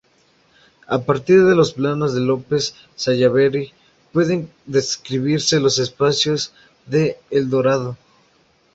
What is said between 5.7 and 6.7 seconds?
espacios